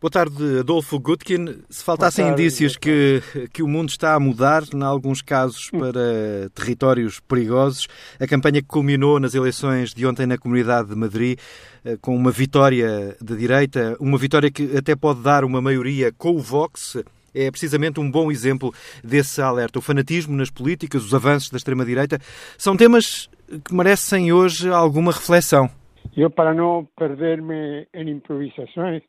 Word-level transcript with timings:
Boa 0.00 0.12
tarde, 0.12 0.60
Adolfo 0.60 0.96
Gutkin. 1.00 1.60
Se 1.68 1.82
faltassem 1.82 2.28
indícios 2.28 2.76
que, 2.76 3.20
que 3.52 3.64
o 3.64 3.66
mundo 3.66 3.88
está 3.88 4.14
a 4.14 4.20
mudar, 4.20 4.62
em 4.72 4.80
alguns 4.80 5.20
casos 5.20 5.70
hum. 5.74 5.80
para 5.80 6.48
territórios 6.54 7.18
perigosos, 7.18 7.88
a 8.20 8.24
campanha 8.24 8.62
que 8.62 8.68
culminou 8.68 9.18
nas 9.18 9.34
eleições 9.34 9.92
de 9.92 10.06
ontem 10.06 10.24
na 10.24 10.38
Comunidade 10.38 10.90
de 10.90 10.94
Madrid, 10.94 11.36
eh, 11.84 11.96
com 12.00 12.14
uma 12.14 12.30
vitória 12.30 13.16
da 13.20 13.34
direita, 13.34 13.96
uma 13.98 14.16
vitória 14.16 14.52
que 14.52 14.76
até 14.76 14.94
pode 14.94 15.20
dar 15.20 15.42
uma 15.42 15.60
maioria 15.60 16.12
com 16.12 16.30
o 16.30 16.38
Vox, 16.38 16.96
é 17.34 17.50
precisamente 17.50 17.98
um 17.98 18.08
bom 18.08 18.30
exemplo 18.30 18.72
desse 19.02 19.42
alerta. 19.42 19.80
O 19.80 19.82
fanatismo 19.82 20.36
nas 20.36 20.48
políticas, 20.48 21.04
os 21.04 21.12
avanços 21.12 21.50
da 21.50 21.56
extrema-direita, 21.56 22.20
são 22.56 22.76
temas 22.76 23.28
que 23.64 23.74
merecem 23.74 24.32
hoje 24.32 24.70
alguma 24.70 25.10
reflexão. 25.10 25.68
Eu, 26.16 26.30
para 26.30 26.54
não 26.54 26.88
perder-me 26.96 27.86
em 27.92 28.10
improvisações, 28.10 29.02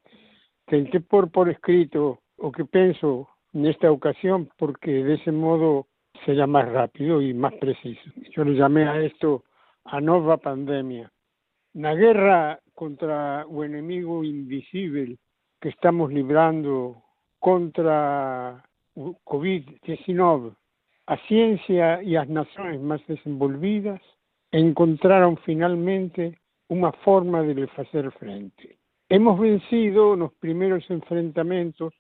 Tenté 0.70 1.00
por, 1.00 1.32
por 1.32 1.50
escrito 1.50 2.20
o 2.38 2.52
que 2.52 2.64
pienso 2.64 3.28
en 3.54 3.66
esta 3.66 3.92
ocasión 3.92 4.50
porque 4.58 5.04
de 5.04 5.16
ese 5.16 5.32
modo 5.32 5.88
sería 6.26 6.48
más 6.48 6.70
rápido 6.72 7.22
y 7.22 7.34
más 7.34 7.54
preciso. 7.56 8.02
Yo 8.36 8.44
le 8.44 8.56
llamé 8.56 8.88
a 8.88 9.02
esto 9.02 9.44
a 9.86 10.00
nova 10.00 10.38
pandemia. 10.38 11.12
La 11.74 11.96
guerra 11.96 12.60
contra 12.74 13.46
o 13.48 13.64
enemigo 13.64 14.24
invisible 14.24 15.18
que 15.60 15.70
estamos 15.70 16.12
librando 16.14 17.04
contra 17.40 18.64
o 18.96 19.16
COVID-19, 19.26 20.56
a 21.08 21.18
ciencia 21.28 22.04
y 22.04 22.12
las 22.12 22.28
naciones 22.30 22.82
más 22.82 23.06
desenvolvidas 23.08 24.02
encontraron 24.52 25.38
finalmente 25.38 26.38
una 26.68 26.92
forma 26.92 27.42
de 27.42 27.70
hacer 27.78 28.12
frente. 28.12 28.79
Hemos 29.12 29.40
vencido 29.40 30.16
los 30.16 30.32
primeros 30.34 30.88
enfrentamientos 30.92 31.96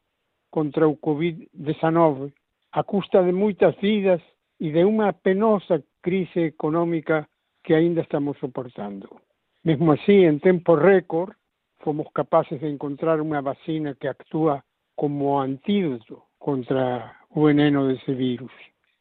contra 0.52 0.86
el 0.86 1.02
COVID-19 1.02 2.32
a 2.72 2.84
custa 2.84 3.24
de 3.24 3.32
muchas 3.32 3.76
vidas 3.82 4.22
y 4.60 4.70
de 4.70 4.86
una 4.86 5.12
penosa 5.14 5.82
crisis 6.02 6.38
económica 6.38 7.28
que 7.64 7.74
ainda 7.74 8.04
estamos 8.04 8.38
soportando. 8.38 9.22
Mesmo 9.64 9.94
así, 9.94 10.24
en 10.24 10.40
tiempo 10.40 10.76
récord, 10.76 11.34
fomos 11.80 12.06
capaces 12.14 12.62
de 12.62 12.70
encontrar 12.70 13.22
una 13.22 13.42
vacina 13.42 13.96
que 13.96 14.08
actúa 14.08 14.64
como 14.94 15.42
antídoto 15.42 16.28
contra 16.38 17.18
el 17.36 17.42
veneno 17.42 17.88
de 17.88 17.96
ese 17.96 18.14
virus. 18.14 18.52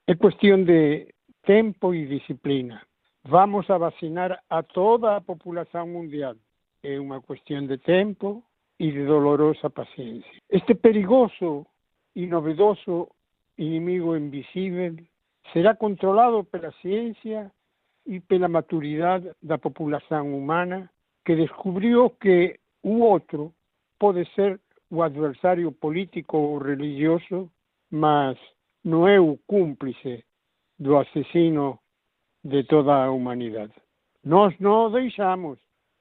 Es 0.07 0.17
cuestión 0.17 0.65
de 0.65 1.15
tiempo 1.45 1.93
y 1.93 2.07
disciplina. 2.07 2.87
Vamos 3.25 3.69
a 3.69 3.77
vacinar 3.77 4.41
a 4.49 4.63
toda 4.63 5.13
la 5.13 5.21
población 5.21 5.93
mundial 5.93 6.39
es 6.83 6.99
una 6.99 7.21
cuestión 7.21 7.67
de 7.67 7.79
tiempo 7.79 8.43
y 8.79 8.91
de 8.91 9.05
dolorosa 9.05 9.69
paciencia. 9.69 10.33
Este 10.49 10.75
perigoso 10.75 11.67
y 12.15 12.27
novedoso 12.27 13.11
enemigo 13.57 14.17
invisible 14.17 15.05
será 15.53 15.75
controlado 15.75 16.45
por 16.45 16.63
la 16.63 16.73
ciencia 16.81 17.53
y 18.05 18.21
por 18.21 18.41
la 18.41 18.49
maturidad 18.49 19.21
de 19.21 19.35
la 19.43 19.59
población 19.59 20.33
humana 20.33 20.91
que 21.25 21.37
descubrió 21.37 22.17
que 22.19 22.61
u 22.83 23.05
otro 23.05 23.53
puede 23.99 24.25
ser 24.35 24.61
un 24.91 25.03
adversario 25.03 25.73
político 25.73 26.39
o 26.39 26.59
religioso, 26.59 27.51
mas 27.91 28.37
no 28.83 29.09
es 29.09 29.19
un 29.19 29.37
cúmplice 29.47 30.25
del 30.79 30.97
asesino 30.97 31.81
de 32.43 32.65
toda 32.65 33.05
la 33.05 33.11
humanidad. 33.11 33.71
Nos 34.23 34.59
no 34.61 34.89
dejamos 34.91 35.59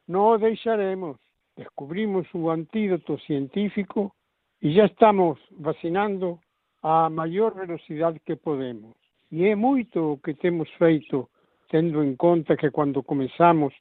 no 0.07 0.37
dejaremos. 0.37 1.17
Descubrimos 1.55 2.27
un 2.33 2.51
antídoto 2.51 3.17
científico 3.19 4.15
y 4.59 4.73
ya 4.73 4.85
estamos 4.85 5.39
vacinando 5.51 6.39
a 6.81 7.09
mayor 7.09 7.55
velocidad 7.55 8.15
que 8.25 8.35
podemos. 8.35 8.95
Y 9.29 9.47
es 9.47 9.57
mucho 9.57 10.19
que 10.23 10.35
hemos 10.43 10.69
feito, 10.77 11.29
teniendo 11.69 12.01
en 12.01 12.15
cuenta 12.15 12.55
que 12.55 12.71
cuando 12.71 13.03
comenzamos 13.03 13.73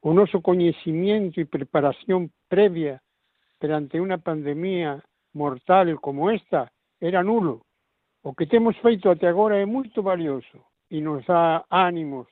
o 0.00 0.14
nuestro 0.14 0.40
conocimiento 0.40 1.40
y 1.40 1.44
preparación 1.44 2.30
previa 2.48 3.02
perante 3.58 4.00
una 4.00 4.18
pandemia 4.18 5.04
mortal 5.34 6.00
como 6.00 6.30
esta 6.30 6.72
era 7.00 7.22
nulo. 7.22 7.62
O 8.22 8.34
que 8.34 8.48
hemos 8.50 8.76
feito 8.78 9.10
até 9.10 9.26
agora 9.26 9.56
é 9.58 9.66
muito 9.66 10.02
valioso 10.02 10.58
y 10.90 11.00
nos 11.00 11.24
da 11.26 11.64
ánimos 11.70 12.26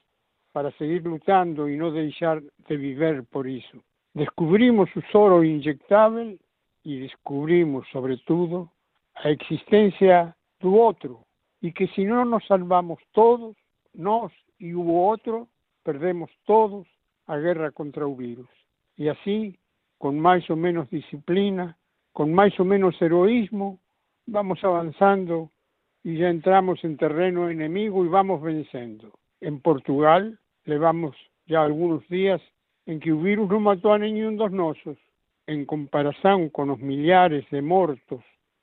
para 0.57 0.71
seguir 0.79 1.05
luchando 1.05 1.69
y 1.69 1.77
no 1.77 1.91
dejar 1.91 2.43
de 2.67 2.79
vivir 2.79 3.25
por 3.31 3.47
eso. 3.47 3.77
Descubrimos 4.15 4.89
su 4.89 5.03
soro 5.13 5.45
inyectable 5.45 6.39
y 6.83 7.01
descubrimos, 7.01 7.87
sobre 7.93 8.17
todo, 8.17 8.73
la 9.23 9.33
existencia 9.33 10.35
de 10.59 10.69
otro 10.69 11.27
y 11.61 11.75
que 11.75 11.89
si 11.89 12.07
no 12.07 12.25
nos 12.25 12.43
salvamos 12.47 12.99
todos, 13.13 13.55
nos 13.93 14.33
y 14.59 14.73
hubo 14.73 15.11
otro, 15.11 15.47
perdemos 15.83 16.31
todos 16.47 16.87
a 17.27 17.37
guerra 17.37 17.71
contra 17.71 18.07
el 18.07 18.15
virus. 18.15 18.49
Y 18.97 19.09
así, 19.09 19.59
con 19.99 20.19
más 20.19 20.49
o 20.49 20.57
menos 20.57 20.89
disciplina, 20.89 21.77
con 22.15 22.33
más 22.33 22.59
o 22.59 22.65
menos 22.65 22.95
heroísmo, 23.03 23.79
vamos 24.25 24.65
avanzando 24.65 25.51
y 26.03 26.17
ya 26.17 26.31
entramos 26.31 26.83
en 26.83 26.97
terreno 26.97 27.51
enemigo 27.51 28.07
y 28.07 28.09
vamos 28.09 28.41
venciendo. 28.41 29.13
En 29.43 29.61
Portugal, 29.61 30.41
Llevamos 30.67 31.17
ya 31.47 31.63
algunos 31.63 32.07
días 32.09 32.43
en 32.87 33.01
que 33.01 33.11
el 33.11 33.17
virus 33.17 33.49
no 33.49 33.61
mató 33.61 33.93
a 33.93 33.99
ninguno 33.99 34.49
de 34.49 34.57
nosotros, 34.57 34.99
en 35.47 35.65
comparación 35.65 36.51
con 36.51 36.69
los 36.69 36.81
millares 36.81 37.49
de 37.51 37.63
muertos 37.63 38.21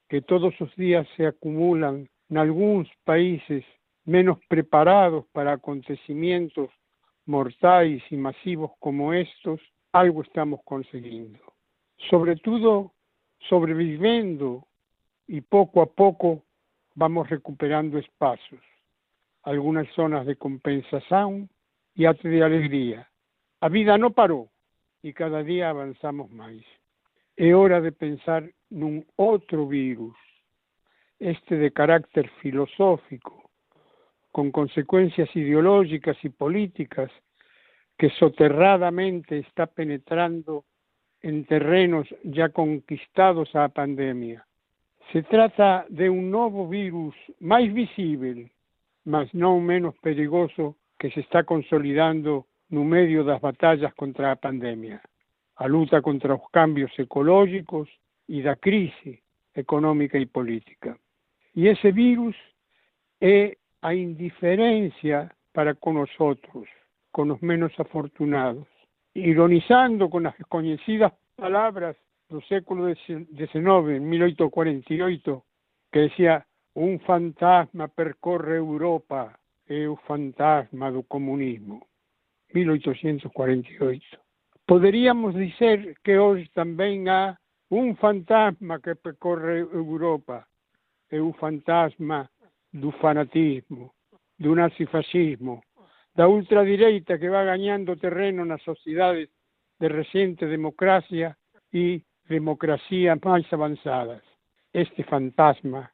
que 0.10 0.22
todos 0.22 0.54
los 0.60 0.76
días 0.76 1.08
se 1.16 1.26
acumulan 1.26 2.10
en 2.30 2.38
algunos 2.38 2.90
países 3.06 3.64
menos 4.06 4.38
preparados 4.50 5.26
para 5.32 5.54
acontecimientos 5.54 6.70
mortais 7.26 8.04
y 8.12 8.18
masivos 8.18 8.72
como 8.80 9.14
estos, 9.14 9.62
algo 9.94 10.24
estamos 10.24 10.60
consiguiendo. 10.66 11.40
Sobre 12.10 12.36
todo, 12.36 12.92
sobreviviendo 13.48 14.68
y 15.26 15.40
poco 15.40 15.82
a 15.82 15.86
poco 15.86 16.44
vamos 16.96 17.30
recuperando 17.30 17.98
espacios, 17.98 18.62
algunas 19.44 19.88
zonas 19.96 20.26
de 20.26 20.36
compensación 20.36 21.50
y 21.96 22.06
de 22.06 22.44
alegría. 22.44 23.10
A 23.62 23.70
vida 23.70 23.98
no 23.98 24.12
paró 24.12 24.50
y 25.02 25.14
cada 25.14 25.44
día 25.44 25.70
avanzamos 25.70 26.32
más. 26.32 26.54
Es 27.36 27.54
hora 27.54 27.82
de 27.82 27.92
pensar 27.92 28.50
en 28.72 28.84
un 28.84 29.06
otro 29.16 29.68
virus, 29.68 30.16
este 31.20 31.58
de 31.58 31.72
carácter 31.72 32.30
filosófico, 32.42 33.50
con 34.32 34.52
consecuencias 34.52 35.30
ideológicas 35.36 36.18
y 36.24 36.30
políticas 36.30 37.12
que 37.98 38.10
soterradamente 38.12 39.40
está 39.40 39.68
penetrando 39.68 40.66
en 41.22 41.46
terrenos 41.46 42.08
ya 42.24 42.50
conquistados 42.50 43.56
a 43.56 43.60
la 43.60 43.70
pandemia. 43.70 44.46
Se 45.12 45.24
trata 45.24 45.86
de 45.90 46.10
un 46.10 46.32
nuevo 46.32 46.68
virus 46.68 47.16
más 47.40 47.72
visible, 47.72 48.52
mas 49.06 49.34
no 49.34 49.60
menos 49.60 49.96
peligroso 50.00 50.78
que 51.04 51.12
se 51.12 51.20
está 51.20 51.44
consolidando 51.44 52.48
no 52.70 52.86
medio 52.86 53.26
das 53.26 53.42
batallas 53.42 53.94
contra 53.94 54.32
a 54.32 54.38
pandemia, 54.38 55.02
a 55.58 55.68
luta 55.68 56.02
contra 56.02 56.34
os 56.34 56.50
cambios 56.50 56.98
ecológicos 56.98 57.90
e 58.30 58.42
da 58.42 58.56
crise 58.56 59.20
económica 59.54 60.18
e 60.18 60.26
política. 60.26 60.96
E 61.58 61.68
ese 61.68 61.92
virus 61.92 62.38
é 63.20 63.58
a 63.82 63.94
indiferencia 63.94 65.30
para 65.52 65.76
con 65.76 66.00
os 66.00 66.10
outros, 66.24 66.72
con 67.12 67.36
os 67.36 67.42
menos 67.42 67.78
afortunados, 67.78 68.72
ironizando 69.14 70.08
con 70.08 70.24
as 70.24 70.40
desconhecidas 70.40 71.12
palabras 71.36 72.00
do 72.32 72.40
século 72.48 72.88
XIX, 72.96 74.00
en 74.00 74.08
1848, 74.08 75.44
que 75.92 76.08
decía, 76.08 76.48
un 76.80 77.04
fantasma 77.04 77.92
percorre 77.92 78.56
Europa 78.56 79.36
é 79.68 79.88
o 79.88 79.96
fantasma 79.96 80.92
do 80.92 81.04
comunismo, 81.04 81.86
1848. 82.54 84.20
Poderíamos 84.68 85.34
dizer 85.36 85.96
que 86.04 86.18
hoje 86.18 86.50
também 86.54 87.10
há 87.10 87.38
um 87.72 87.96
fantasma 87.96 88.80
que 88.80 88.96
percorre 88.96 89.60
Europa, 89.60 90.46
é 91.10 91.20
o 91.20 91.34
fantasma 91.34 92.30
do 92.72 92.92
fanatismo, 92.92 93.92
do 94.40 94.56
nazifascismo, 94.56 95.62
da 96.16 96.28
ultradireita 96.28 97.18
que 97.18 97.30
vai 97.30 97.46
ganhando 97.46 97.96
terreno 97.96 98.46
nas 98.46 98.62
sociedades 98.64 99.30
de 99.80 99.88
recente 99.88 100.46
democracia 100.46 101.36
e 101.74 102.04
democracia 102.30 103.18
mais 103.24 103.52
avançadas. 103.52 104.22
Este 104.74 105.04
fantasma 105.04 105.90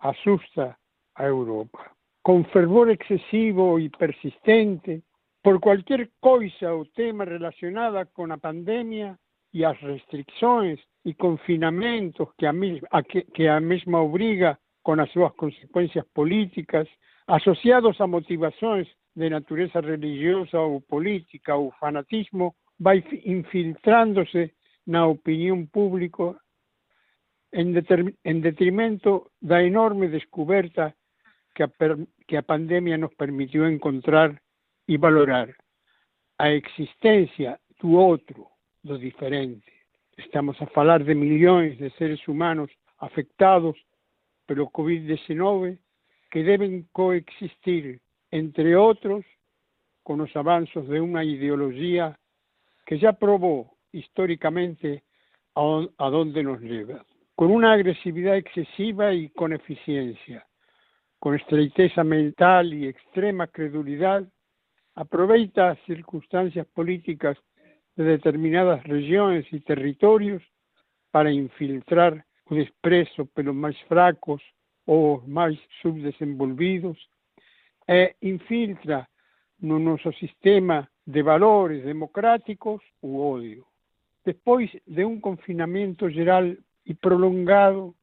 asusta 0.00 0.76
a 1.14 1.24
Europa 1.24 1.89
con 2.22 2.44
fervor 2.46 2.90
excesivo 2.90 3.78
y 3.78 3.88
persistente 3.88 5.02
por 5.42 5.60
cualquier 5.60 6.10
cosa 6.20 6.74
o 6.74 6.84
tema 6.84 7.24
relacionada 7.24 8.04
con 8.06 8.28
la 8.28 8.36
pandemia 8.36 9.18
y 9.52 9.60
las 9.60 9.80
restricciones 9.80 10.78
e 11.04 11.16
confinamentos 11.16 12.28
que 12.36 12.46
a, 12.46 12.52
a 12.90 13.02
que, 13.02 13.24
que 13.32 13.48
a 13.48 13.58
mesma 13.58 14.00
obriga 14.00 14.60
con 14.82 15.00
as 15.00 15.10
súas 15.12 15.32
consecuencias 15.32 16.04
políticas, 16.12 16.88
asociados 17.26 18.00
a 18.00 18.06
motivações 18.06 18.88
de 19.14 19.30
natureza 19.30 19.80
religiosa 19.80 20.60
ou 20.60 20.80
política 20.80 21.56
ou 21.56 21.72
fanatismo, 21.80 22.54
vai 22.78 23.04
infiltrándose 23.24 24.52
na 24.86 25.06
opinión 25.06 25.68
pública 25.68 26.36
en, 27.52 27.74
en 28.24 28.36
detrimento 28.40 29.32
da 29.40 29.62
enorme 29.62 30.08
descoberta 30.08 30.94
que 31.60 31.64
a, 31.64 31.96
que 32.26 32.36
a 32.38 32.42
pandemia 32.42 32.96
nos 32.96 33.14
permitió 33.14 33.68
encontrar 33.68 34.40
e 34.88 34.96
valorar 34.96 35.54
a 36.38 36.48
existencia 36.48 37.60
do 37.82 38.00
outro, 38.00 38.48
do 38.82 38.96
diferente. 38.96 39.70
Estamos 40.16 40.56
a 40.62 40.66
falar 40.68 41.04
de 41.04 41.14
millóns 41.14 41.76
de 41.76 41.90
seres 41.98 42.26
humanos 42.26 42.70
afectados 42.96 43.76
pelo 44.46 44.70
COVID-19 44.70 45.76
que 46.30 46.42
deben 46.42 46.88
coexistir, 46.92 48.00
entre 48.32 48.74
outros, 48.74 49.26
con 50.02 50.24
os 50.24 50.32
avanzos 50.32 50.88
de 50.88 50.96
unha 50.96 51.20
ideoloxía 51.28 52.16
que 52.88 52.96
ya 52.96 53.12
probó 53.12 53.76
históricamente 53.92 55.04
a, 55.52 55.84
a 55.98 56.06
dónde 56.08 56.40
nos 56.42 56.60
lleva, 56.64 57.04
con 57.36 57.52
una 57.52 57.76
agresividad 57.76 58.40
excesiva 58.40 59.12
y 59.12 59.28
con 59.28 59.52
eficiencia, 59.52 60.48
con 61.20 61.36
estreiteza 61.36 62.02
mental 62.02 62.72
y 62.72 62.88
extrema 62.88 63.46
credulidad, 63.46 64.26
aproveita 64.94 65.76
circunstancias 65.86 66.66
políticas 66.68 67.36
de 67.94 68.04
determinadas 68.04 68.82
regiones 68.84 69.44
y 69.52 69.60
territorios 69.60 70.42
para 71.10 71.30
infiltrar 71.30 72.24
o 72.46 72.54
desprezo 72.54 73.26
pelos 73.36 73.54
máis 73.54 73.76
fracos 73.84 74.40
ou 74.88 75.20
máis 75.28 75.60
subdesenvolvidos 75.84 76.96
e 77.86 78.16
infiltra 78.24 79.04
no 79.60 79.78
noso 79.78 80.10
sistema 80.16 80.88
de 81.04 81.20
valores 81.22 81.84
democráticos 81.84 82.80
o 83.04 83.20
odio. 83.28 83.68
Despois 84.24 84.72
de 84.86 85.04
un 85.04 85.20
confinamento 85.20 86.08
geral 86.08 86.56
e 86.88 86.94
prolongado, 86.96 87.94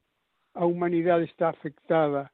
a 0.53 0.65
humanidade 0.65 1.25
está 1.25 1.49
afectada 1.49 2.29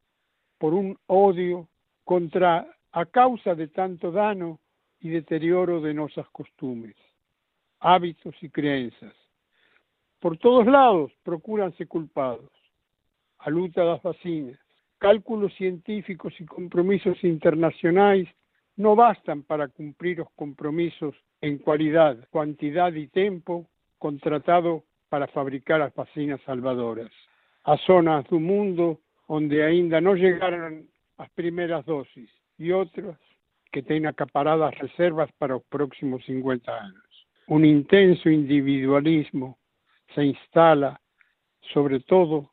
por 0.63 0.73
un 0.73 0.97
odio 1.07 1.67
contra 2.05 2.65
a 2.93 3.05
causa 3.05 3.53
de 3.53 3.67
tanto 3.67 4.13
dano 4.13 4.61
y 5.01 5.09
deterioro 5.09 5.81
de 5.81 5.93
nuestras 5.93 6.29
costumbres, 6.29 6.95
hábitos 7.81 8.33
y 8.41 8.47
creencias. 8.47 9.13
Por 10.21 10.37
todos 10.37 10.65
lados 10.65 11.11
procuranse 11.21 11.85
culpados. 11.85 12.49
A 13.39 13.49
luta 13.49 13.83
das 13.83 14.01
vacinas, 14.01 14.57
cálculos 14.99 15.53
científicos 15.55 16.33
y 16.39 16.45
compromisos 16.45 17.21
internacionales 17.25 18.29
no 18.77 18.95
bastan 18.95 19.43
para 19.43 19.67
cumplir 19.67 20.19
los 20.19 20.31
compromisos 20.31 21.13
en 21.41 21.57
cualidad, 21.57 22.15
cantidad 22.31 22.93
y 22.93 23.07
tiempo 23.07 23.67
contratado 23.99 24.85
para 25.09 25.27
fabricar 25.27 25.81
las 25.81 25.93
vacinas 25.93 26.39
salvadoras. 26.45 27.11
A 27.65 27.75
zonas 27.79 28.23
do 28.29 28.39
mundo 28.39 29.01
onde 29.27 29.63
ainda 29.63 30.01
no 30.01 30.15
llegaron 30.15 30.87
las 31.17 31.29
primeras 31.31 31.85
dosis 31.85 32.29
y 32.57 32.71
otras 32.71 33.17
que 33.71 33.81
tienen 33.81 34.07
acaparadas 34.07 34.77
reservas 34.77 35.31
para 35.37 35.55
los 35.55 35.63
próximos 35.63 36.23
50 36.25 36.71
años. 36.71 37.27
Un 37.47 37.65
intenso 37.65 38.29
individualismo 38.29 39.57
se 40.13 40.23
instala, 40.25 40.99
sobre 41.73 41.99
todo, 42.01 42.51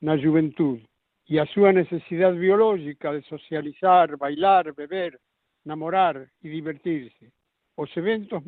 na 0.00 0.16
juventud 0.18 0.80
y 1.26 1.38
a 1.38 1.46
su 1.46 1.60
necesidad 1.60 2.32
biológica 2.34 3.12
de 3.12 3.22
socializar, 3.22 4.16
bailar, 4.16 4.74
beber, 4.74 5.18
namorar 5.64 6.28
y 6.42 6.48
divertirse. 6.48 7.32
Los 7.76 7.96
eventos 7.96 8.42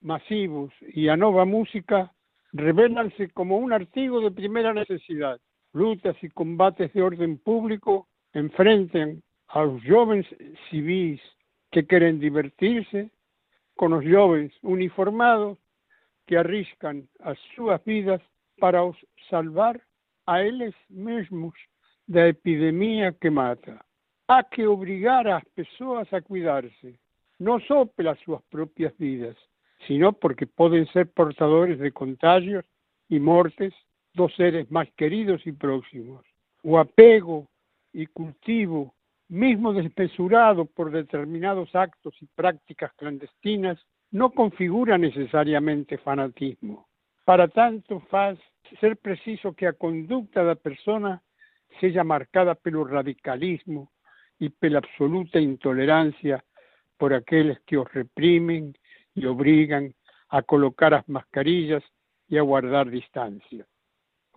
masivos 0.00 0.72
y 0.80 1.08
a 1.08 1.16
nova 1.16 1.44
música 1.44 2.12
revelanse 2.52 3.30
como 3.30 3.58
un 3.58 3.72
artigo 3.72 4.20
de 4.20 4.30
primera 4.30 4.72
necesidad. 4.72 5.40
Lutas 5.72 6.16
y 6.22 6.28
combates 6.30 6.92
de 6.92 7.02
orden 7.02 7.38
público 7.38 8.08
enfrentan 8.32 9.22
a 9.48 9.64
los 9.64 9.82
jóvenes 9.84 10.26
civis 10.70 11.20
que 11.70 11.86
quieren 11.86 12.20
divertirse 12.20 13.10
con 13.76 13.92
los 13.92 14.04
jóvenes 14.04 14.52
uniformados 14.62 15.58
que 16.26 16.36
arriscan 16.36 17.08
a 17.20 17.34
sus 17.54 17.84
vidas 17.84 18.20
para 18.58 18.80
salvar 19.30 19.80
a 20.26 20.42
ellos 20.42 20.74
mismos 20.88 21.54
da 22.06 22.26
epidemia 22.28 23.12
que 23.12 23.30
mata. 23.30 23.84
Há 24.26 24.42
que 24.44 24.66
obrigar 24.66 25.26
as 25.26 25.44
pessoas 25.54 26.12
a 26.12 26.20
cuidarse, 26.20 26.98
não 27.38 27.60
só 27.60 27.86
pelas 27.86 28.18
suas 28.20 28.42
próprias 28.50 28.94
vidas, 28.98 29.36
sino 29.86 30.12
porque 30.12 30.44
podem 30.44 30.86
ser 30.88 31.06
portadores 31.06 31.78
de 31.78 31.90
contágios 31.90 32.64
e 33.08 33.18
mortes 33.18 33.72
dos 34.14 34.34
seres 34.36 34.68
mais 34.70 34.90
queridos 34.96 35.44
e 35.46 35.52
próximos. 35.52 36.24
O 36.62 36.76
apego 36.76 37.48
e 37.94 38.06
cultivo 38.06 38.92
mismo 39.28 39.74
desmesurado 39.74 40.64
por 40.66 40.90
determinados 40.90 41.74
actos 41.74 42.14
y 42.22 42.26
prácticas 42.26 42.92
clandestinas, 42.96 43.78
no 44.10 44.30
configura 44.30 44.96
necesariamente 44.96 45.98
fanatismo. 45.98 46.86
Para 47.24 47.46
tanto, 47.48 48.00
faz 48.08 48.38
ser 48.80 48.96
preciso 48.96 49.52
que 49.52 49.66
a 49.66 49.74
conducta 49.74 50.42
da 50.42 50.56
persona 50.56 51.22
seja 51.78 52.02
marcada 52.04 52.54
pelo 52.54 52.84
radicalismo 52.84 53.90
e 54.40 54.48
pela 54.48 54.78
absoluta 54.78 55.38
intolerancia 55.38 56.42
por 56.96 57.12
aqueles 57.12 57.58
que 57.66 57.76
os 57.76 57.86
reprimen 57.92 58.72
e 59.14 59.26
obrigan 59.26 59.92
a 60.30 60.42
colocar 60.42 60.94
as 60.94 61.06
mascarillas 61.06 61.84
e 62.30 62.38
a 62.38 62.42
guardar 62.42 62.88
distancia. 62.88 63.66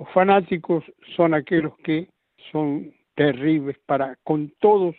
Os 0.01 0.09
fanáticos 0.13 0.83
son 1.15 1.36
aqueles 1.36 1.71
que 1.83 2.09
son 2.51 2.92
terribles 3.13 3.77
para 3.86 4.18
con 4.24 4.50
todos 4.59 4.95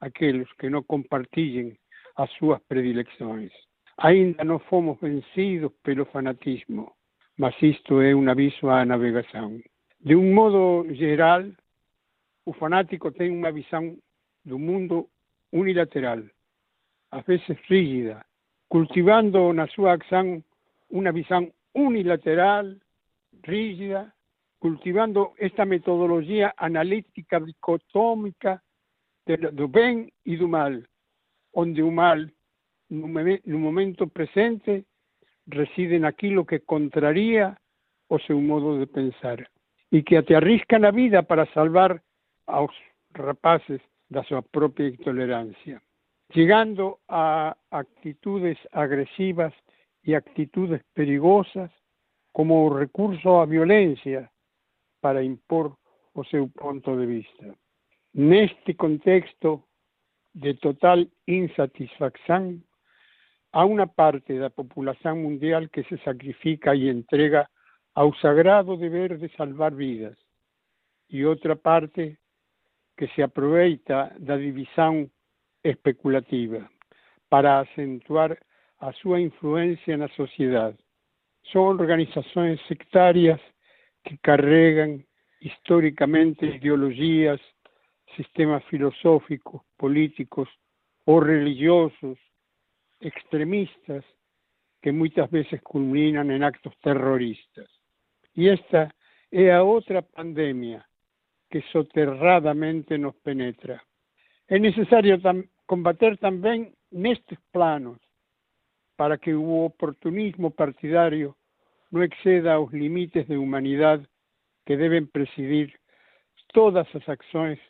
aqueles 0.00 0.46
que 0.58 0.68
não 0.68 0.82
compartilhem 0.82 1.78
as 2.16 2.30
suas 2.32 2.60
predilecções. 2.68 3.50
Ainda 3.96 4.44
não 4.44 4.58
fomos 4.58 5.00
vencidos 5.00 5.72
pelo 5.82 6.04
fanatismo, 6.04 6.92
mas 7.38 7.54
isto 7.62 8.02
é 8.02 8.14
um 8.14 8.28
aviso 8.28 8.68
à 8.68 8.84
navegação. 8.84 9.58
De 9.98 10.14
um 10.14 10.34
modo 10.34 10.86
geral, 10.96 11.44
o 12.44 12.52
fanático 12.52 13.10
tem 13.10 13.30
uma 13.30 13.50
visão 13.50 13.96
do 14.44 14.58
mundo 14.58 15.08
unilateral, 15.50 16.20
às 17.10 17.24
vezes 17.24 17.56
rígida, 17.70 18.22
cultivando 18.68 19.54
na 19.54 19.66
sua 19.68 19.94
ação 19.94 20.44
uma 20.90 21.10
visão 21.10 21.50
unilateral, 21.74 22.66
rígida, 23.46 24.12
cultivando 24.62 25.32
esta 25.38 25.64
metodologia 25.64 26.54
analítica 26.56 27.40
dicotómica 27.40 28.62
do 29.54 29.66
bem 29.66 30.12
e 30.24 30.36
do 30.36 30.46
mal, 30.48 30.70
onde 31.52 31.82
o 31.82 31.90
mal, 31.90 32.18
no 32.88 33.58
momento 33.58 34.06
presente, 34.06 34.86
reside 35.50 35.98
naquilo 35.98 36.46
que 36.46 36.60
contraria 36.60 37.56
o 38.08 38.20
seu 38.20 38.40
modo 38.40 38.78
de 38.78 38.86
pensar 38.86 39.44
e 39.90 40.00
que 40.00 40.16
até 40.16 40.36
arrisca 40.36 40.78
na 40.78 40.92
vida 40.92 41.24
para 41.24 41.46
salvar 41.46 42.00
aos 42.46 42.72
rapaces 43.16 43.80
da 44.08 44.22
sua 44.22 44.42
própria 44.42 44.86
intolerância, 44.86 45.82
chegando 46.32 47.00
a 47.08 47.56
atitudes 47.68 48.58
agresivas 48.70 49.52
e 50.04 50.14
atitudes 50.14 50.80
perigosas 50.94 51.70
como 52.32 52.72
recurso 52.78 53.28
à 53.40 53.44
violência 53.44 54.30
para 55.02 55.22
impor 55.22 55.76
o 56.14 56.24
seu 56.24 56.48
ponto 56.48 56.96
de 56.96 57.04
vista. 57.04 57.54
Neste 58.14 58.72
contexto 58.74 59.64
de 60.32 60.54
total 60.54 61.10
insatisfacción, 61.26 62.64
a 63.52 63.66
una 63.66 63.86
parte 63.86 64.32
de 64.32 64.40
la 64.40 64.50
población 64.50 65.22
mundial 65.22 65.68
que 65.68 65.84
se 65.84 65.98
sacrifica 65.98 66.74
y 66.74 66.88
entrega 66.88 67.50
ao 67.94 68.14
sagrado 68.24 68.78
deber 68.78 69.18
de 69.18 69.28
salvar 69.36 69.74
vidas, 69.74 70.16
y 71.08 71.24
otra 71.24 71.56
parte 71.56 72.16
que 72.96 73.08
se 73.08 73.22
aproveita 73.22 74.16
da 74.16 74.36
división 74.36 75.12
especulativa 75.62 76.70
para 77.28 77.60
acentuar 77.60 78.38
a 78.78 78.92
su 78.94 79.16
influencia 79.16 79.92
en 79.92 80.00
la 80.00 80.08
sociedad. 80.16 80.74
Son 81.52 81.78
organizaciones 81.78 82.60
sectarias 82.68 83.40
que 84.02 84.18
carregan 84.18 85.04
históricamente 85.40 86.46
ideologías, 86.46 87.40
sistemas 88.16 88.64
filosóficos, 88.64 89.62
políticos 89.76 90.48
o 91.04 91.20
religiosos 91.20 92.18
extremistas 93.00 94.04
que 94.80 94.92
muchas 94.92 95.30
veces 95.30 95.62
culminan 95.62 96.30
en 96.30 96.42
actos 96.42 96.74
terroristas. 96.80 97.68
y 98.34 98.48
esta 98.48 98.94
es 99.30 99.52
otra 99.60 100.02
pandemia 100.02 100.86
que 101.48 101.62
soterradamente 101.72 102.98
nos 102.98 103.14
penetra. 103.16 103.82
Es 104.46 104.60
necesario 104.60 105.18
combater 105.66 106.18
también 106.18 106.74
estos 106.90 107.38
planos 107.50 107.98
para 108.96 109.16
que 109.18 109.30
el 109.30 109.40
oportunismo 109.42 110.50
partidario 110.50 111.36
no 111.92 112.02
exceda 112.02 112.54
los 112.54 112.72
límites 112.72 113.28
de 113.28 113.38
humanidad 113.38 114.00
que 114.64 114.76
deben 114.76 115.06
presidir 115.06 115.78
todas 116.52 116.92
las 116.94 117.08
acciones 117.08 117.60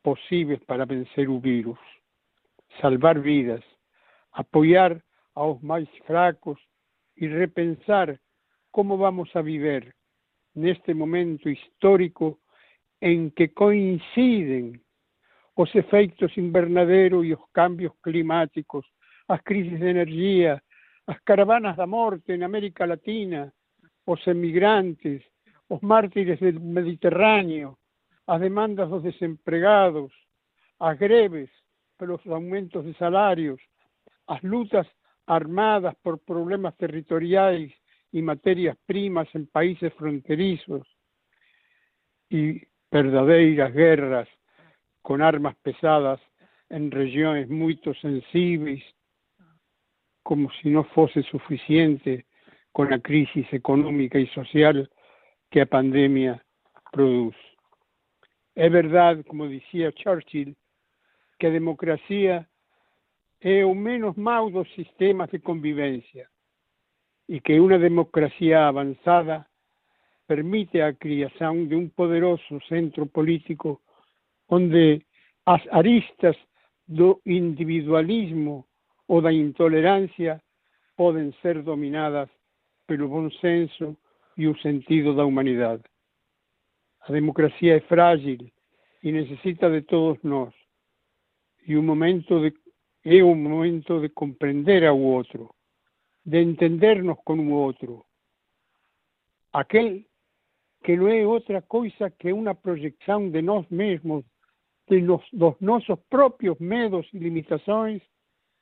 posibles 0.00 0.60
para 0.64 0.84
vencer 0.86 1.28
un 1.28 1.42
virus, 1.42 1.78
salvar 2.80 3.20
vidas, 3.20 3.62
apoyar 4.32 5.02
a 5.34 5.46
los 5.46 5.62
más 5.62 5.84
fracos 6.06 6.58
y 7.16 7.26
repensar 7.26 8.20
cómo 8.70 8.96
vamos 8.96 9.34
a 9.34 9.42
vivir 9.42 9.92
en 10.54 10.68
este 10.68 10.94
momento 10.94 11.50
histórico 11.50 12.38
en 13.00 13.32
que 13.32 13.52
coinciden 13.52 14.80
los 15.56 15.74
efectos 15.74 16.36
invernaderos 16.38 17.24
y 17.24 17.30
los 17.30 17.48
cambios 17.50 17.92
climáticos, 18.02 18.86
las 19.26 19.42
crisis 19.42 19.80
de 19.80 19.90
energía, 19.90 20.62
las 21.08 21.22
caravanas 21.22 21.78
de 21.78 21.86
muerte 21.86 22.34
en 22.34 22.42
América 22.42 22.86
Latina, 22.86 23.50
los 24.06 24.28
emigrantes, 24.28 25.24
los 25.70 25.82
mártires 25.82 26.38
del 26.38 26.60
Mediterráneo, 26.60 27.78
las 28.26 28.38
demandas 28.40 28.88
de 28.88 28.94
los 28.94 29.02
desempleados, 29.02 30.12
las 30.78 30.98
greves 30.98 31.48
por 31.96 32.08
los 32.08 32.26
aumentos 32.26 32.84
de 32.84 32.92
salarios, 32.94 33.58
las 34.28 34.42
lutas 34.42 34.86
armadas 35.24 35.96
por 36.02 36.18
problemas 36.18 36.76
territoriales 36.76 37.72
y 38.12 38.20
materias 38.20 38.76
primas 38.84 39.28
en 39.34 39.46
países 39.46 39.94
fronterizos 39.94 40.86
y 42.28 42.60
verdadeiras 42.90 43.72
guerras 43.72 44.28
con 45.00 45.22
armas 45.22 45.56
pesadas 45.62 46.20
en 46.68 46.90
regiones 46.90 47.48
muy 47.48 47.80
sensibles, 48.02 48.84
como 50.28 50.50
si 50.60 50.68
no 50.68 50.84
fuese 50.84 51.22
suficiente 51.22 52.26
con 52.70 52.90
la 52.90 52.98
crisis 52.98 53.50
económica 53.50 54.18
y 54.18 54.26
social 54.26 54.90
que 55.50 55.60
la 55.60 55.64
pandemia 55.64 56.44
produce. 56.92 57.38
Es 58.54 58.70
verdad, 58.70 59.24
como 59.26 59.48
decía 59.48 59.90
Churchill, 59.90 60.54
que 61.38 61.46
la 61.46 61.54
democracia 61.54 62.46
es 63.40 63.64
o 63.64 63.72
menos 63.74 64.18
mau 64.18 64.50
dos 64.50 64.68
de 64.76 65.40
convivencia 65.42 66.28
y 67.26 67.40
que 67.40 67.58
una 67.58 67.78
democracia 67.78 68.68
avanzada 68.68 69.48
permite 70.26 70.82
a 70.82 70.92
creación 70.92 71.70
de 71.70 71.76
un 71.76 71.88
poderoso 71.88 72.60
centro 72.68 73.06
político 73.06 73.80
donde 74.46 75.06
las 75.46 75.62
aristas 75.72 76.36
do 76.86 77.22
individualismo 77.24 78.67
o 79.08 79.20
da 79.20 79.32
intolerancia 79.32 80.40
pueden 80.94 81.32
ser 81.42 81.64
dominadas 81.64 82.28
pelo 82.86 83.08
buen 83.08 83.30
senso 83.40 83.96
y 84.36 84.44
el 84.46 84.60
sentido 84.62 85.14
da 85.14 85.24
humanidad. 85.24 85.80
La 87.06 87.14
democracia 87.14 87.76
es 87.76 87.84
frágil 87.84 88.52
y 89.02 89.12
necesita 89.12 89.68
de 89.68 89.82
todos 89.82 90.22
nosotros. 90.22 90.54
Y 91.66 91.74
un 91.74 91.86
momento 91.86 92.40
de, 92.40 92.54
es 93.02 93.22
un 93.22 93.42
momento 93.42 94.00
de 94.00 94.10
comprender 94.10 94.86
a 94.86 94.92
otro, 94.92 95.54
de 96.24 96.40
entendernos 96.40 97.18
con 97.24 97.40
un 97.40 97.52
otro. 97.52 98.06
Aquel 99.52 100.06
que 100.82 100.96
no 100.96 101.08
es 101.08 101.26
otra 101.26 101.62
cosa 101.62 102.10
que 102.10 102.32
una 102.32 102.54
proyección 102.54 103.32
de 103.32 103.42
nos 103.42 103.70
mismos, 103.70 104.24
de 104.86 105.00
los, 105.00 105.22
los 105.32 105.60
nuestros 105.60 105.98
propios 106.08 106.60
medos 106.60 107.06
y 107.12 107.18
limitaciones, 107.18 108.02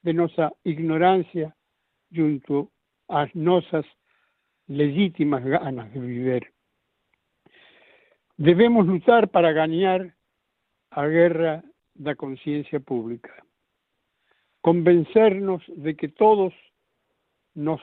de 0.06 0.14
nuestra 0.14 0.52
ignorancia 0.62 1.52
junto 2.14 2.70
a 3.08 3.26
nuestras 3.34 3.84
legítimas 4.68 5.44
ganas 5.44 5.92
de 5.92 5.98
vivir. 5.98 6.52
Debemos 8.36 8.86
luchar 8.86 9.28
para 9.28 9.50
ganar 9.50 10.14
a 10.90 11.06
guerra 11.08 11.64
da 11.92 12.14
conciencia 12.14 12.78
pública, 12.78 13.34
convencernos 14.60 15.60
de 15.74 15.96
que 15.96 16.06
todos 16.06 16.54
nos 17.54 17.80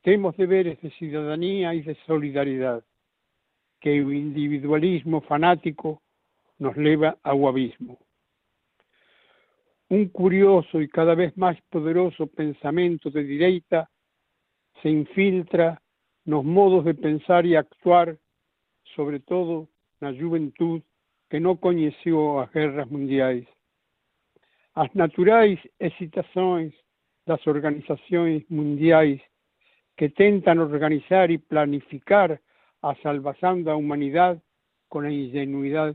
tenemos 0.00 0.34
deberes 0.38 0.80
de 0.80 0.90
ciudadanía 0.92 1.74
y 1.74 1.82
de 1.82 1.96
solidaridad, 2.06 2.82
que 3.78 3.98
el 3.98 4.10
individualismo 4.14 5.20
fanático 5.20 6.00
nos 6.58 6.74
lleva 6.76 7.18
a 7.22 7.34
un 7.34 7.46
abismo. 7.46 7.98
Un 9.90 10.08
curioso 10.08 10.80
y 10.80 10.88
cada 10.88 11.14
vez 11.14 11.36
más 11.36 11.60
poderoso 11.68 12.26
pensamiento 12.26 13.10
de 13.10 13.24
derecha 13.24 13.90
se 14.82 14.88
infiltra 14.88 15.82
los 16.24 16.44
modos 16.44 16.84
de 16.84 16.94
pensar 16.94 17.44
y 17.44 17.56
actuar, 17.56 18.16
sobre 18.94 19.20
todo 19.20 19.68
la 19.98 20.12
juventud 20.12 20.80
que 21.28 21.40
no 21.40 21.56
conoció 21.60 22.40
las 22.40 22.52
guerras 22.52 22.90
mundiales. 22.90 23.48
Las 24.74 24.94
naturales 24.94 25.58
excitaciones 25.78 26.72
las 27.26 27.46
organizaciones 27.46 28.48
mundiales 28.50 29.20
que 29.96 30.08
tentan 30.08 30.58
organizar 30.58 31.30
y 31.30 31.38
planificar 31.38 32.40
a 32.82 32.94
salvación 33.02 33.62
de 33.62 33.70
la 33.70 33.76
humanidad 33.76 34.42
con 34.88 35.04
la 35.04 35.12
ingenuidad 35.12 35.94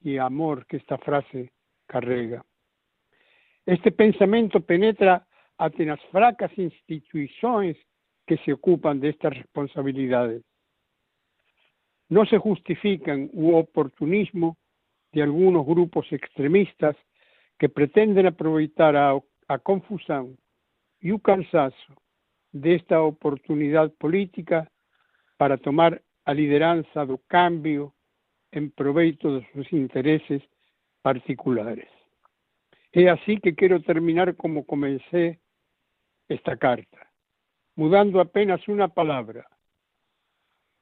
y 0.00 0.18
amor 0.18 0.66
que 0.66 0.76
esta 0.76 0.98
frase 0.98 1.52
carrega. 1.86 2.44
Este 3.66 3.90
pensamiento 3.90 4.60
penetra 4.60 5.26
hasta 5.58 5.82
las 5.82 6.00
fracas 6.12 6.56
instituciones 6.56 7.76
que 8.24 8.36
se 8.38 8.52
ocupan 8.52 9.00
de 9.00 9.08
estas 9.08 9.36
responsabilidades. 9.36 10.44
No 12.08 12.24
se 12.26 12.38
justifican 12.38 13.28
u 13.32 13.56
oportunismo 13.56 14.56
de 15.10 15.22
algunos 15.22 15.66
grupos 15.66 16.06
extremistas 16.12 16.96
que 17.58 17.68
pretenden 17.68 18.26
aprovechar 18.26 18.96
a, 18.96 19.18
a 19.48 19.58
confusión 19.58 20.38
y 21.00 21.10
un 21.10 21.18
cansazo 21.18 21.94
de 22.52 22.76
esta 22.76 23.02
oportunidad 23.02 23.92
política 23.94 24.70
para 25.36 25.56
tomar 25.56 26.00
a 26.24 26.32
lideranza 26.32 27.04
do 27.04 27.18
cambio 27.26 27.94
en 28.52 28.70
proveito 28.70 29.34
de 29.34 29.46
sus 29.52 29.72
intereses 29.72 30.42
particulares. 31.02 31.95
Es 32.96 33.08
así 33.08 33.36
que 33.40 33.54
quiero 33.54 33.82
terminar 33.82 34.36
como 34.36 34.64
comencé 34.64 35.38
esta 36.28 36.56
carta 36.56 37.06
mudando 37.74 38.22
apenas 38.22 38.66
una 38.68 38.88
palabra. 38.88 39.46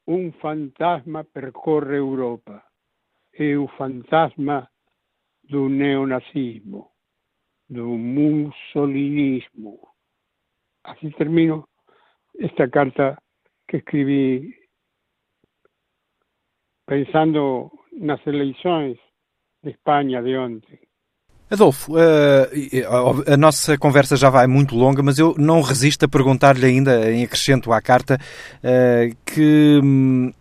Un 0.07 0.33
fantasma 0.35 1.25
percorre 1.25 1.97
Europa. 1.97 2.71
Un 3.37 3.69
fantasma 3.77 4.71
un 5.51 5.77
neonazismo, 5.77 6.95
un 7.69 8.15
mussolinismo. 8.15 9.97
Así 10.85 11.11
termino 11.19 11.69
esta 12.35 12.71
carta 12.71 13.19
que 13.67 13.79
escribí 13.79 14.55
pensando 16.85 17.73
en 17.91 18.07
las 18.07 18.25
elecciones 18.25 19.01
de 19.63 19.73
España 19.73 20.23
de 20.23 20.39
ontem. 20.39 20.94
Adolfo, 21.51 21.93
uh, 21.93 23.33
a 23.33 23.37
nossa 23.37 23.77
conversa 23.77 24.17
já 24.17 24.31
vai 24.31 24.47
muito 24.47 24.75
longa, 24.75 25.03
mas 25.03 25.19
eu 25.19 25.35
não 25.39 25.61
resisto 25.61 26.05
a 26.05 26.09
perguntar-lhe 26.09 26.65
ainda, 26.65 27.13
em 27.13 27.23
acrescento 27.23 27.71
à 27.71 27.83
carta, 27.83 28.17
uh, 28.17 29.17
que 29.27 29.81
um, 29.83 30.33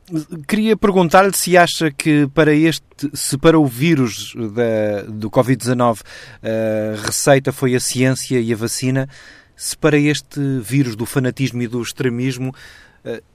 queria 0.48 0.78
perguntar-lhe 0.78 1.34
se 1.34 1.58
acha 1.58 1.92
que 1.92 2.28
para 2.34 2.54
este, 2.54 3.10
se 3.14 3.38
para 3.38 3.60
o 3.60 3.66
vírus 3.66 4.34
da, 4.36 5.04
do 5.04 5.30
Covid-19 5.30 6.02
a 6.02 6.98
uh, 6.98 7.06
receita 7.06 7.52
foi 7.52 7.76
a 7.76 7.80
ciência 7.82 8.40
e 8.40 8.54
a 8.54 8.56
vacina, 8.56 9.08
se 9.56 9.78
para 9.78 9.98
este 9.98 10.40
vírus 10.62 10.96
do 10.96 11.06
fanatismo 11.06 11.62
e 11.62 11.68
do 11.68 11.82
extremismo 11.82 12.54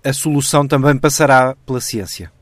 a 0.02 0.12
solução 0.14 0.66
também 0.66 0.98
passará 0.98 1.54
pela 1.66 1.78
ciência. 1.78 2.32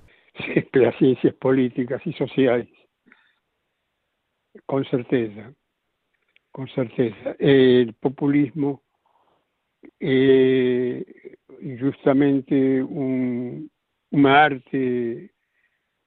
Sim, 0.44 0.60
pelas 0.70 0.96
ciências 0.98 1.34
políticas 1.40 2.02
e 2.04 2.12
sociais. 2.12 2.66
Con 4.66 4.84
certeza, 4.84 5.54
con 6.50 6.68
certeza. 6.68 7.36
El 7.38 7.94
populismo 7.94 8.82
es 9.98 11.04
justamente 11.80 12.82
un, 12.82 13.70
una 14.10 14.44
arte 14.44 15.30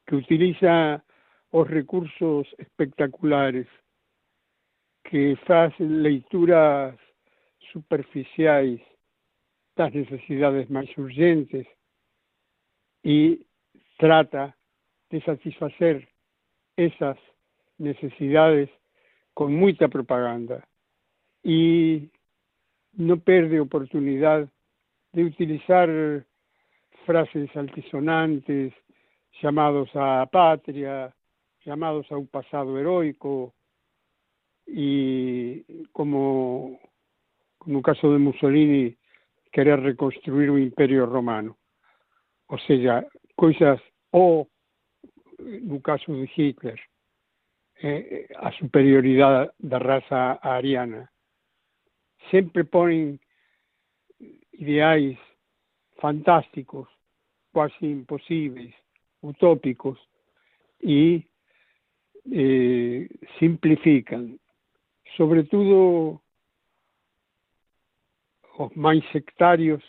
que 0.06 0.16
utiliza 0.16 1.04
los 1.52 1.68
recursos 1.70 2.48
espectaculares, 2.58 3.68
que 5.04 5.38
hace 5.48 5.84
lecturas 5.84 6.96
superficiales 7.72 8.82
las 9.76 9.94
necesidades 9.94 10.70
más 10.70 10.86
urgentes 10.98 11.66
y 13.02 13.46
trata 13.98 14.58
de 15.10 15.22
satisfacer 15.22 16.10
esas 16.76 17.18
necesidades 17.80 18.70
con 19.34 19.56
mucha 19.56 19.88
propaganda 19.88 20.68
y 21.44 22.10
no 22.94 23.18
pierde 23.18 23.60
oportunidad 23.60 24.48
de 25.14 25.24
utilizar 25.24 26.26
frases 27.06 27.50
altisonantes, 27.56 28.74
llamados 29.42 29.90
a 29.96 30.28
patria, 30.32 31.14
llamados 31.66 32.12
a 32.12 32.18
un 32.18 32.28
pasado 32.28 32.78
heroico, 32.78 33.54
y 34.68 35.62
como, 35.92 36.80
como 37.58 37.78
el 37.80 37.84
caso 37.84 38.12
de 38.12 38.20
Mussolini, 38.20 38.96
querer 39.52 39.80
reconstruir 39.82 40.52
un 40.52 40.62
imperio 40.62 41.06
romano. 41.06 41.58
O 42.48 42.58
sea, 42.60 43.06
cosas, 43.36 43.82
o 44.12 44.48
en 45.40 45.72
el 45.72 45.82
caso 45.82 46.14
de 46.14 46.30
Hitler, 46.36 46.80
eh, 47.82 48.28
a 48.36 48.52
superioridad 48.54 49.54
da 49.58 49.80
raza 49.80 50.40
ariana. 50.42 51.12
Sempre 52.32 52.64
ponen 52.64 53.20
ideais 54.54 55.18
fantásticos, 55.98 56.88
quase 57.52 57.86
imposibles, 57.86 58.74
utópicos, 59.22 59.98
e 60.82 61.26
eh, 62.32 63.10
simplifican. 63.38 64.40
Sobre 65.18 65.44
todo, 65.44 66.22
os 68.58 68.76
máis 68.76 69.04
sectarios 69.12 69.84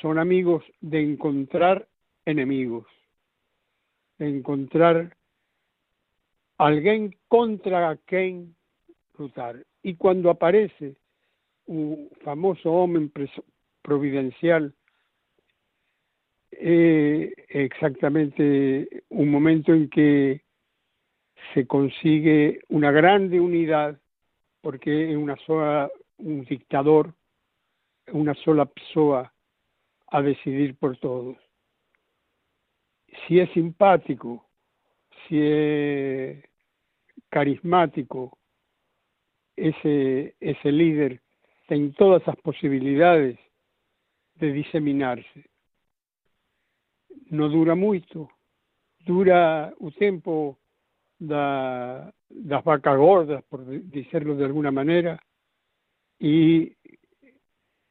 son 0.00 0.18
amigos 0.18 0.64
de 0.80 1.00
encontrar 1.00 1.88
enemigos, 2.24 2.86
de 4.18 4.28
encontrar 4.28 5.16
alguien 6.66 7.14
contra 7.28 7.96
quien 8.06 8.54
lutar. 9.18 9.64
Y 9.82 9.96
cuando 9.96 10.30
aparece 10.30 10.96
un 11.66 12.10
famoso 12.22 12.72
hombre 12.72 13.10
providencial, 13.82 14.74
eh, 16.52 17.32
exactamente 17.48 19.04
un 19.10 19.30
momento 19.30 19.72
en 19.74 19.90
que 19.90 20.42
se 21.52 21.66
consigue 21.66 22.60
una 22.68 22.90
grande 22.90 23.40
unidad, 23.40 24.00
porque 24.60 25.10
es 25.10 25.16
una 25.16 25.36
sola, 25.44 25.90
un 26.18 26.44
dictador, 26.44 27.12
una 28.12 28.34
sola 28.34 28.64
persona 28.64 29.32
a 30.06 30.22
decidir 30.22 30.76
por 30.76 30.96
todos. 30.98 31.36
Si 33.26 33.38
es 33.38 33.50
simpático, 33.50 34.46
si 35.28 35.38
es 35.40 36.44
carismático, 37.34 38.38
ese, 39.56 40.36
ese 40.38 40.70
líder 40.70 41.20
tiene 41.66 41.90
todas 41.98 42.24
las 42.28 42.36
posibilidades 42.36 43.36
de 44.36 44.52
diseminarse. 44.52 45.50
No 47.30 47.48
dura 47.48 47.74
mucho, 47.74 48.28
dura 49.00 49.74
un 49.80 49.90
tiempo 49.94 50.60
da, 51.18 52.14
las 52.28 52.62
vacas 52.62 52.96
gordas, 52.96 53.42
por 53.48 53.64
decirlo 53.64 54.36
de 54.36 54.44
alguna 54.44 54.70
manera, 54.70 55.20
y 56.20 56.76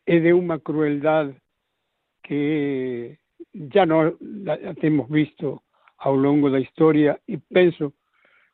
es 0.06 0.24
de 0.24 0.34
una 0.34 0.60
crueldad 0.60 1.34
que 2.22 3.20
ya 3.52 3.86
no 3.86 4.16
la 4.22 4.58
hemos 4.82 5.10
visto 5.10 5.64
a 5.98 6.12
lo 6.12 6.22
largo 6.22 6.50
de 6.50 6.60
la 6.60 6.60
historia 6.62 7.20
y 7.28 7.36
pienso 7.36 7.94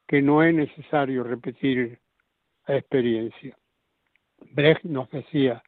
que 0.10 0.24
no 0.24 0.42
es 0.42 0.56
necesario 0.56 1.24
repetir 1.24 2.00
la 2.66 2.78
experiencia. 2.78 3.56
Brecht 4.54 4.84
nos 4.84 5.08
decía, 5.12 5.62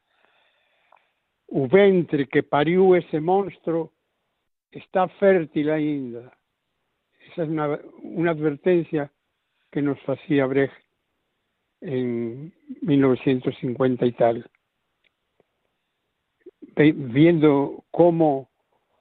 el 1.46 1.68
ventre 1.68 2.26
que 2.26 2.42
parió 2.42 2.96
ese 2.96 3.20
monstruo 3.20 3.92
está 4.72 5.06
fértil 5.06 5.70
ainda. 5.70 6.36
Esa 7.20 7.44
es 7.44 7.48
una, 7.48 7.78
una 8.02 8.32
advertencia 8.32 9.12
que 9.70 9.80
nos 9.80 9.98
hacía 10.08 10.46
Brecht 10.46 10.74
en 11.80 12.52
1950 12.80 14.06
y 14.06 14.12
tal. 14.12 14.50
Viendo 16.74 17.84
cómo 17.92 18.50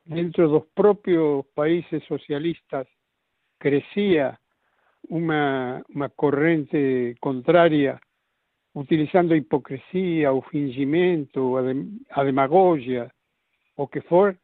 dentro 0.05 0.45
de 0.45 0.53
los 0.53 0.67
propios 0.67 1.47
países 1.55 2.03
socialistas 2.03 2.87
crecía 3.57 4.40
una, 5.11 5.83
una 5.89 6.07
corriente 6.07 7.17
contraria 7.19 7.99
utilizando 8.73 9.35
hipocresía 9.35 10.31
o 10.31 10.41
fingimiento, 10.41 11.57
a, 11.57 11.63
a 12.11 12.23
demagogia, 12.23 13.13
o 13.75 13.89
que 13.89 14.01
for, 14.01 14.37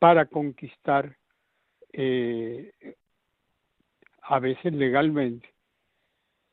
para 0.00 0.26
conquistar, 0.26 1.16
eh, 1.92 2.72
a 4.22 4.40
veces 4.40 4.72
legalmente, 4.72 5.48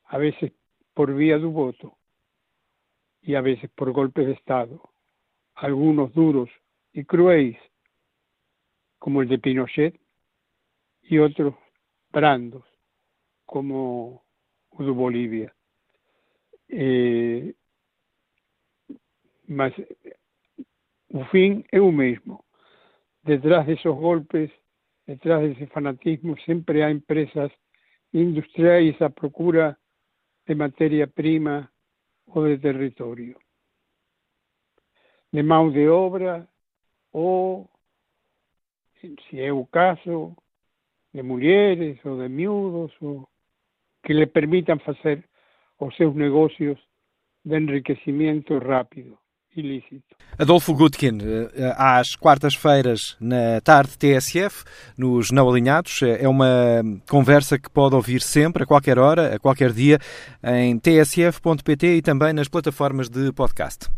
a 0.05 0.19
veces 0.19 0.51
por 0.93 1.15
vía 1.15 1.39
del 1.39 1.47
voto 1.47 1.97
y 3.23 3.33
a 3.33 3.41
veces 3.41 3.71
por 3.71 3.91
golpe 3.91 4.25
de 4.25 4.33
Estado, 4.33 4.79
algunos 5.55 6.13
duros 6.13 6.49
y 6.93 7.03
cruéis, 7.03 7.57
como 8.99 9.23
el 9.23 9.27
de 9.27 9.39
Pinochet, 9.39 9.99
y 11.01 11.17
otros 11.17 11.55
brandos, 12.11 12.63
como 13.49 14.23
de 14.77 14.91
Bolivia. 14.91 15.51
Eh, 16.69 17.55
mas 19.47 19.73
o 21.11 21.25
fin 21.25 21.65
é 21.71 21.81
o 21.81 21.91
mesmo. 21.91 22.45
Detrás 23.23 23.65
de 23.65 23.73
esos 23.73 23.97
golpes, 23.97 24.51
detrás 25.07 25.41
de 25.41 25.51
ese 25.53 25.67
fanatismo, 25.67 26.37
siempre 26.45 26.83
hay 26.83 26.93
empresas 26.93 27.51
industriales 28.13 29.01
a 29.01 29.09
procura 29.09 29.79
de 30.45 30.55
materia 30.55 31.07
prima 31.07 31.71
o 32.27 32.43
de 32.43 32.59
territorio, 32.59 33.35
de 35.31 35.41
mão 35.41 35.71
de 35.71 35.87
obra 35.89 36.47
ou, 37.11 37.67
se 39.01 39.41
é 39.41 39.51
o 39.51 39.65
caso, 39.65 40.37
de 41.11 41.23
mulheres 41.23 41.97
ou 42.05 42.21
de 42.21 42.29
miúdos 42.29 42.93
ou 43.01 43.27
que 44.03 44.13
le 44.13 44.27
permitan 44.27 44.79
fazer 44.79 45.23
os 45.77 45.95
seus 45.95 46.15
negócios 46.15 46.77
de 47.43 47.57
enriquecimento 47.57 48.59
rápido. 48.59 49.17
Ilícito. 49.55 50.15
Adolfo 50.37 50.73
Gutkin, 50.75 51.17
eh, 51.21 51.73
às 51.75 52.15
quartas-feiras, 52.15 53.17
na 53.19 53.59
tarde 53.61 53.97
TSF, 53.97 54.63
nos 54.97 55.31
Não 55.31 55.49
Alinhados, 55.49 56.01
eh, 56.03 56.23
é 56.23 56.29
uma 56.29 56.83
conversa 57.09 57.57
que 57.57 57.69
pode 57.69 57.95
ouvir 57.95 58.21
sempre, 58.21 58.63
a 58.63 58.65
qualquer 58.65 58.99
hora, 58.99 59.35
a 59.35 59.39
qualquer 59.39 59.73
dia, 59.73 59.97
em 60.43 60.77
tsf.pt 60.77 61.97
e 61.97 62.01
também 62.01 62.31
nas 62.31 62.47
plataformas 62.47 63.09
de 63.09 63.33
podcast. 63.33 63.89